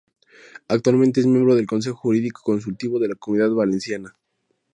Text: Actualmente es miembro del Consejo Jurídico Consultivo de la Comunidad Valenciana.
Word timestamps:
Actualmente 0.67 1.19
es 1.19 1.27
miembro 1.27 1.53
del 1.53 1.67
Consejo 1.67 1.95
Jurídico 1.95 2.41
Consultivo 2.43 2.97
de 2.97 3.09
la 3.09 3.13
Comunidad 3.13 3.51
Valenciana. 3.51 4.15